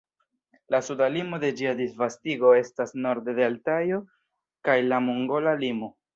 La 0.67 0.77
suda 0.85 1.09
limo 1.15 1.39
de 1.43 1.51
ĝia 1.59 1.73
disvastigo 1.81 2.55
estas 2.61 2.95
norde 3.05 3.37
de 3.41 3.47
Altajo 3.51 4.01
kaj 4.71 4.81
la 4.89 5.03
mongola 5.11 5.57
limo. 5.63 5.93